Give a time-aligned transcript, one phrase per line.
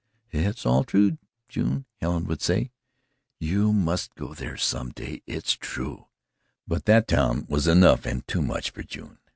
[0.31, 2.71] "It's all true, June," Helen would say.
[3.39, 5.21] "You must go there some day.
[5.27, 6.07] It's true."
[6.67, 9.19] But that town was enough and too much for June.